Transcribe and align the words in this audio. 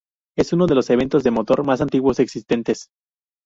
Es 0.35 0.51
uno 0.51 0.65
de 0.65 0.73
los 0.73 0.89
eventos 0.89 1.21
de 1.23 1.29
motor 1.29 1.63
más 1.63 1.79
antiguos 1.79 2.17
existentes. 2.19 2.87